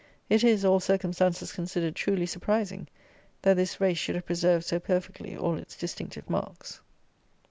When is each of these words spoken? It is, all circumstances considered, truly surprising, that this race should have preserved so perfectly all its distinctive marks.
It 0.31 0.43
is, 0.43 0.65
all 0.65 0.79
circumstances 0.79 1.51
considered, 1.51 1.95
truly 1.95 2.25
surprising, 2.25 2.87
that 3.43 3.53
this 3.55 3.79
race 3.79 3.99
should 3.99 4.15
have 4.15 4.25
preserved 4.25 4.65
so 4.65 4.79
perfectly 4.79 5.37
all 5.37 5.57
its 5.57 5.75
distinctive 5.75 6.27
marks. 6.27 6.81